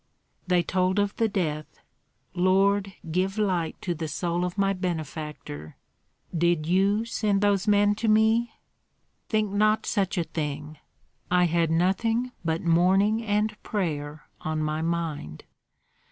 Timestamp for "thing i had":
10.23-11.69